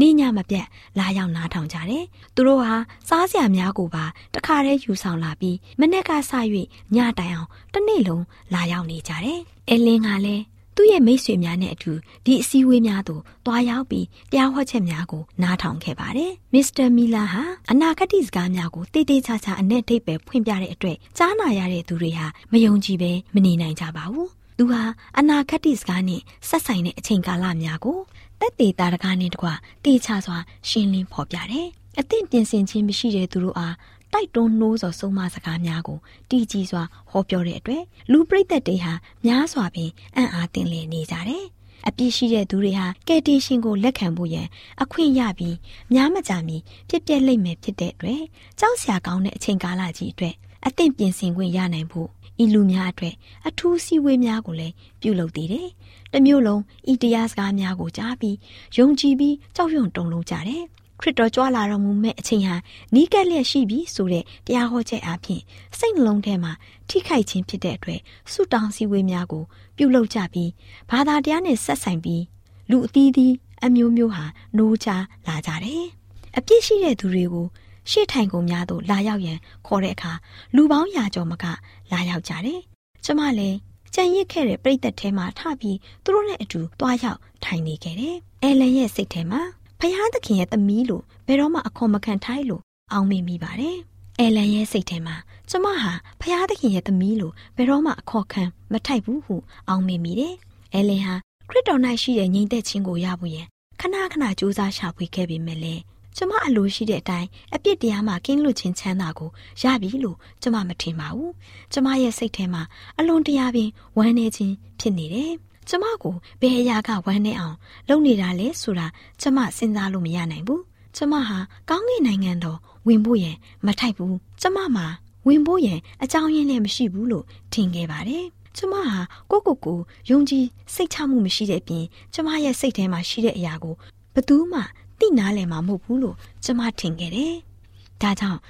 [0.00, 0.66] နေညမပြတ်
[0.98, 2.72] လာရောက်နားထောင်ကြတယ်။သူတို့ဟာ
[3.08, 6.32] စားစရာများကိုပါတခါတည်းယူဆောင်လာပြီးမနေ့ကစ၍
[6.96, 10.44] ညတိုင်အောင်တစ်နေ့လုံးလာရောက်နေကြတယ်။အဲလင်းကလည်း
[10.76, 11.92] သူ့ရဲ့မိတ်ဆွေများနဲ့အတူ
[12.24, 24.28] ဒီအစည်းအဝေးများသို့တွားရောက်ပြီးတရားဟောချက်များကိုနားထောင်ခဲ့ပါတယ်။မစ္စတာမီလာဟာအနာဂတ်စကားများကိုတိတ်တိတ်ချာချာအနဲ့အဓိပ္ပာယ်ဖွင့်ပြတဲ့အတွက်ကြားနာရတဲ့သူတွေဟာမယုံကြည်ပဲမနေနိုင်ကြပါဘူး။
[24.58, 24.82] သူဟာ
[25.18, 27.98] အနာဂတ်စကားနဲ့ဆက်ဆိုင်တဲ့အချိန်ကာလများကို
[28.40, 29.48] တက်သေးတာတကားနဲ့တကွ
[29.84, 33.74] တေချာစွာရှင်းလင်းဖော်ပြတယ်။အသင့်ပြင်ဆင်ခြင်းမရှိတဲ့သူတို့အား
[34.12, 35.98] တိုက်တွန်းနှိုးဆော်ဆုံးမစကားများကို
[36.30, 38.92] တည်ကြည်စွာဟောပြောတဲ့အတွက်လူပရိသတ်တွေဟာ
[39.26, 41.44] များစွာပင်အံ့အားသင့်လျက်နေကြတယ်။
[41.88, 44.46] အပြစ်ရှိတဲ့သူတွေဟာကယ်တင်ရှင်ကိုလက်ခံဖို့ရန်
[44.82, 45.56] အခွင့်ရပြီး
[45.92, 46.56] များမကြာမီ
[46.88, 48.22] ဖြစ်ပျက်လိမ့်မယ်ဖြစ်တဲ့အတွက်
[48.60, 50.34] ကြောက်စရာကောင်းတဲ့အချိန်ကာလကြီးအတွက်
[50.66, 52.08] အသင့်ပြင်ဆင်ခွင့်ရနိုင်ဖို့
[52.42, 53.14] ဤလူများအတွက်
[53.48, 55.68] အထူးစည်းဝေးများကိုလည်းပြုလုပ်သေးတယ်။
[56.12, 58.36] တမျိုးလုံးဤတရားစကားများကိုကြားပြီး
[58.76, 60.64] ယုံကြည်ပြီးကြောက်ရွံ့တုန်လှုပ်ကြတယ်။
[61.00, 62.56] ခရစ်တော်ကြွလာတော်မူမဲ့အချိန်ဟာ
[62.94, 65.40] နီးကပ်လျက်ရှိပြီဆိုတဲ့တရားဟောချက်အပြင်
[65.78, 66.52] စိတ်နှလုံးထဲမှာ
[66.88, 68.00] ထိခိုက်ခြင်းဖြစ်တဲ့အတွက်
[68.32, 69.44] ဆုတောင်းစည်းဝေးများကို
[69.76, 70.50] ပြုလုပ်ကြပြီး
[70.90, 72.22] ဘာသာတရားနဲ့ဆက်ဆိုင်ပြီး
[72.70, 73.34] လူအသီးသီး
[73.64, 74.24] အမျိုးမျိုးဟာ
[74.56, 74.88] နိုးချ
[75.26, 75.84] လာကြတယ်။
[76.36, 77.46] အပြစ်ရှိတဲ့သူတွေကို
[77.90, 80.12] ရှေ့ထိုင်ကုန်များသို့လာရောက်ရန်ခေါ်တဲ့အခါ
[80.56, 81.44] လူပေါင်းရာကျော်မက
[81.92, 82.60] လာရောက်ကြတယ်။
[83.04, 83.56] ကျမလည်း
[83.94, 89.42] ကြံရစ်ခဲ့တဲ့ပြိသက်ထဲမှာထပြီးသူတို့နဲ့အတူတွားရောက်ထိုင်နေခဲ့တယ်။အဲလန်ရဲ့စိတ်ထဲမှာ
[89.82, 92.62] ဖယားသခင်ရဲ့သမီးလို့ဘယ်တော့မှအခွန်မခံထိုက်လို့
[92.92, 93.76] အောင်းမိမိပါတယ်။
[94.18, 95.16] အဲလန်ရဲ့စိတ်ထဲမှာ
[95.50, 99.36] ကျမဟာဖယားသခင်ရဲ့သမီးလို့ဘယ်တော့မှအခေါ်ခံမထိုက်ဘူးဟု
[99.68, 100.34] အောင်းမိမိတယ်။
[100.74, 101.14] အဲလန်ဟာ
[101.48, 103.46] ခရစ်တော်၌ရှိတဲ့ငြိမ်သက်ခြင်းကိုရဖို့ရန်
[103.80, 105.82] ခဏခဏကြိုးစားရှာဖွေခဲ့ပေမဲ့လည်း
[106.16, 109.30] ကျမအလိုရှိတဲ့အတိုင်းအပြစ်တရားမှကင်းလွတ်ခြင်းချမ်းသာကို
[109.62, 111.32] ရပြီလို့ကျမမထင်ပါဘူး။
[111.72, 112.62] ကျမရဲ့စိတ်ထဲမှာ
[112.98, 115.32] အလွန်တရာပင်ဝမ်းနည်းခြင်းဖြစ်နေတယ်။
[115.68, 117.56] ကျမကိုဘယ်အရာကဝမ်းနေအောင်
[117.88, 118.86] လုပ်နေတာလဲဆိုတာ
[119.20, 120.62] ကျမစဉ်းစားလို့မရနိုင်ဘူး
[120.96, 124.86] ကျမဟာကောင်းကင်နိုင်ငံတော်ဝင်ဖို့ရန်မထိုက်ဘူးကျမမှာ
[125.26, 128.98] ဝင်ဖို့ရန်အကြောင်းရင်းလည်းမရှိဘူးလို့ထင်ခဲ့ပါတယ်ကျမဟာ
[129.30, 129.78] ကိုကိုကို
[130.10, 133.74] ယုံကြည်စိတ်ချမှုမရှိတဲ့အပြင်ကျမရဲ့စိတ်ထဲမှာရှိတဲ့အရာကို
[134.14, 134.60] ဘယ်သူမှ
[134.98, 137.34] သိနာလည်မှာမဟုတ်ဘူးလို့ကျမထင်ခဲ့တယ်။
[138.02, 138.40] ဒါကြောင့်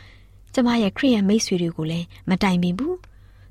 [0.54, 2.96] ကျမရဲ့ခရိယန်မိတ်ဆွေတွေကိုလည်းမတိုင်ပင်ဘူး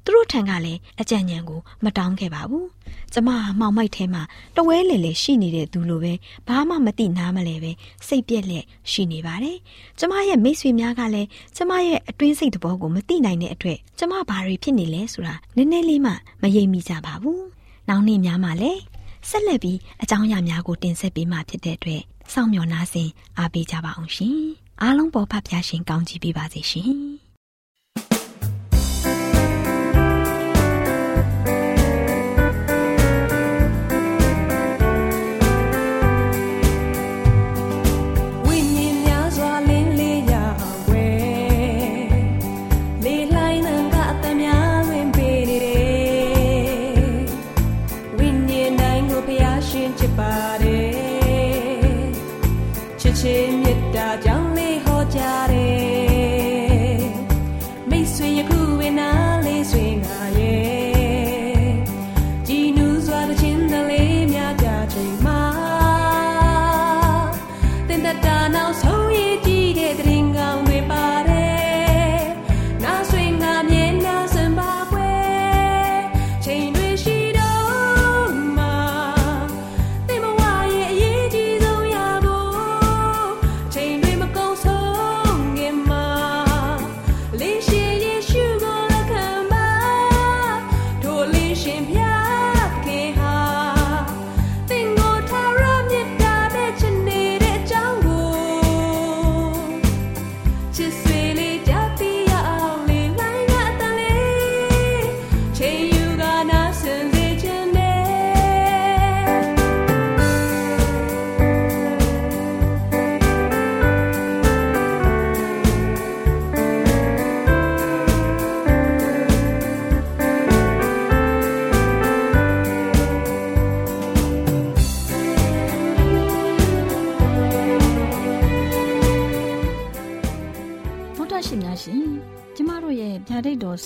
[0.03, 2.65] သူတို့ထံကလည်းအကြံဉာဏ်ကိုမတောင်းခဲ့ပါဘူး။
[3.13, 4.23] ကျမဟာမှောင်မိုက်ထဲမှာ
[4.55, 6.13] တဝဲလေလေရှိနေတဲ့သူလိုပဲ
[6.47, 7.71] ဘာမှမသိနားမလဲပဲ
[8.07, 9.57] စိတ်ပြက်လက်ရှိနေပါတယ်။
[9.99, 17.41] ကျမရဲ့မိတ်ဆွေများကလည်းကျမရဲ့အတွင်းစိတ်သဘောကိုမသိနိုင်တဲ့အတွက်ကျမဘာတွေဖြစ်နေလဲဆိုတာနည်းနည်းလေးမှမယိမ်မိကြပါဘူး။
[17.89, 18.81] နောက်နေ့များမှလည်း
[19.29, 22.01] ဆက်လက်ပြီးအကြောင်းအရာများကိုတင်ဆက်ပေးမှဖြစ်တဲ့အတွက်
[22.33, 24.39] စောင့်မျှော်နားဆင်အားပေးကြပါအောင်ရှင်။
[24.81, 26.93] အားလုံးပေါ်ဖပြရှင်ကောင်းချီးပေးပါစေရှင်။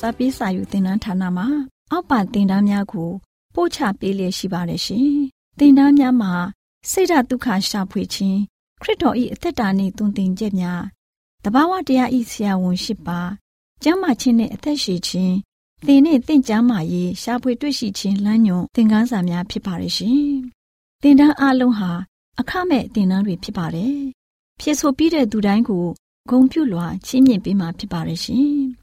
[0.06, 1.48] စာပေးစာယူတင်နန်းဌာနမှာ
[1.92, 3.10] အောက်ပါတင်ဒားများကို
[3.56, 5.10] ပို့ချပေးလျက်ရှိပါတယ်ရှင်။
[5.60, 6.34] တင်ဒားများမှာ
[6.92, 8.40] ဆိဒ္ဓတုခရှာဖွေခြင်း
[8.82, 10.84] ခရစ်တော်၏အသက်တာနှင့်တုန်တင်ချက်များ
[11.44, 13.20] တဘာဝတရားဤဆရာဝန်ရှိပါ
[13.84, 15.36] ကျမ်းမာခြင်းနှင့်အသက်ရှိခြင်း
[15.86, 20.24] သင်နှင့်တင့်ကြမာရေးရှာဖွေတွေ့ရှိခြင်းလမ်းညွန်သင်ခန်းစာများဖြစ်ပါရဲ့ရှင်။
[21.02, 21.92] သင်တန်းအလုံးဟာ
[22.40, 23.98] အခမဲ့သင်တန်းတွေဖြစ်ပါတယ်။
[24.60, 25.86] ဖြစ်ဆိုပြီးတဲ့သူတိုင်းကို
[26.30, 28.54] ဂုံပြုလွှာချီးမြှင့်ပေးမှာဖြစ်ပါရဲ့ရှင်။